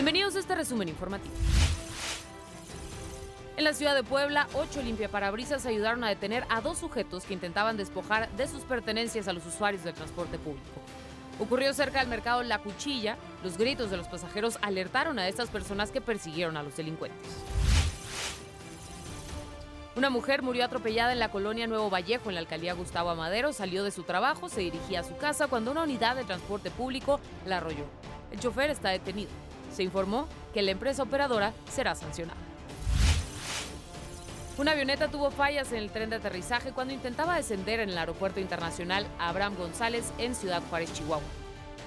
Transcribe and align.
Bienvenidos 0.00 0.34
a 0.34 0.38
este 0.38 0.54
resumen 0.54 0.88
informativo. 0.88 1.34
En 3.58 3.64
la 3.64 3.74
ciudad 3.74 3.94
de 3.94 4.02
Puebla, 4.02 4.48
ocho 4.54 4.80
limpiaparabrisas 4.80 5.66
ayudaron 5.66 6.02
a 6.04 6.08
detener 6.08 6.46
a 6.48 6.62
dos 6.62 6.78
sujetos 6.78 7.24
que 7.24 7.34
intentaban 7.34 7.76
despojar 7.76 8.30
de 8.30 8.48
sus 8.48 8.62
pertenencias 8.62 9.28
a 9.28 9.34
los 9.34 9.44
usuarios 9.44 9.84
del 9.84 9.92
transporte 9.92 10.38
público. 10.38 10.64
Ocurrió 11.38 11.74
cerca 11.74 12.00
del 12.00 12.08
mercado 12.08 12.42
La 12.42 12.60
Cuchilla. 12.60 13.18
Los 13.44 13.58
gritos 13.58 13.90
de 13.90 13.98
los 13.98 14.08
pasajeros 14.08 14.58
alertaron 14.62 15.18
a 15.18 15.28
estas 15.28 15.50
personas 15.50 15.90
que 15.90 16.00
persiguieron 16.00 16.56
a 16.56 16.62
los 16.62 16.78
delincuentes. 16.78 17.20
Una 19.96 20.08
mujer 20.08 20.40
murió 20.40 20.64
atropellada 20.64 21.12
en 21.12 21.18
la 21.18 21.30
colonia 21.30 21.66
Nuevo 21.66 21.90
Vallejo, 21.90 22.30
en 22.30 22.36
la 22.36 22.40
alcaldía 22.40 22.72
Gustavo 22.72 23.10
Amadero. 23.10 23.52
Salió 23.52 23.84
de 23.84 23.90
su 23.90 24.04
trabajo, 24.04 24.48
se 24.48 24.62
dirigía 24.62 25.00
a 25.00 25.04
su 25.04 25.18
casa 25.18 25.48
cuando 25.48 25.70
una 25.70 25.82
unidad 25.82 26.16
de 26.16 26.24
transporte 26.24 26.70
público 26.70 27.20
la 27.44 27.58
arrolló. 27.58 27.84
El 28.32 28.40
chofer 28.40 28.70
está 28.70 28.88
detenido. 28.88 29.28
Se 29.72 29.82
informó 29.82 30.26
que 30.52 30.62
la 30.62 30.72
empresa 30.72 31.02
operadora 31.02 31.52
será 31.70 31.94
sancionada. 31.94 32.40
Una 34.58 34.72
avioneta 34.72 35.08
tuvo 35.08 35.30
fallas 35.30 35.72
en 35.72 35.78
el 35.78 35.90
tren 35.90 36.10
de 36.10 36.16
aterrizaje 36.16 36.72
cuando 36.72 36.92
intentaba 36.92 37.36
descender 37.36 37.80
en 37.80 37.88
el 37.88 37.96
aeropuerto 37.96 38.40
internacional 38.40 39.06
Abraham 39.18 39.56
González 39.56 40.12
en 40.18 40.34
Ciudad 40.34 40.62
Juárez, 40.68 40.92
Chihuahua. 40.92 41.22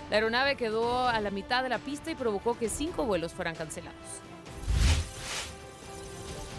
La 0.10 0.18
aeronave 0.18 0.56
quedó 0.56 1.08
a 1.08 1.20
la 1.22 1.30
mitad 1.30 1.62
de 1.62 1.70
la 1.70 1.78
pista 1.78 2.10
y 2.10 2.16
provocó 2.16 2.58
que 2.58 2.70
cinco 2.70 3.06
vuelos 3.06 3.34
fueran 3.34 3.56
cancelados. 3.56 4.00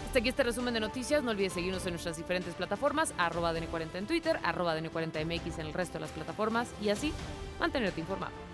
Hasta 0.07 0.21
aquí 0.21 0.29
este 0.29 0.45
resumen 0.45 0.73
de 0.73 0.79
noticias. 0.79 1.25
No 1.25 1.33
olvides 1.33 1.55
seguirnos 1.55 1.85
en 1.87 1.95
nuestras 1.95 2.17
diferentes 2.17 2.55
plataformas, 2.55 3.13
arroba 3.19 3.53
DN40 3.53 3.97
en 3.97 4.07
Twitter, 4.07 4.39
arroba 4.45 4.79
DN40MX 4.79 5.59
en 5.59 5.67
el 5.67 5.73
resto 5.75 5.95
de 5.95 6.03
las 6.03 6.13
plataformas 6.13 6.69
y 6.81 6.91
así 6.91 7.13
mantenerte 7.59 8.01
informado. 8.01 8.54